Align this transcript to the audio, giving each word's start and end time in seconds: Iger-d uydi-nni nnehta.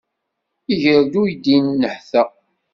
Iger-d 0.73 1.13
uydi-nni 1.21 1.71
nnehta. 1.73 2.23